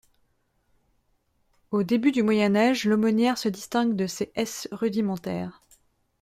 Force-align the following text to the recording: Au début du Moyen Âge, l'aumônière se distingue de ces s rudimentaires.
Au 1.69 1.83
début 1.83 2.11
du 2.11 2.23
Moyen 2.23 2.55
Âge, 2.55 2.85
l'aumônière 2.85 3.37
se 3.37 3.49
distingue 3.49 3.95
de 3.95 4.07
ces 4.07 4.31
s 4.33 4.67
rudimentaires. 4.71 5.61